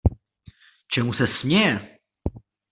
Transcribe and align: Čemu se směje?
Čemu 0.87 1.13
se 1.13 1.27
směje? 1.27 1.99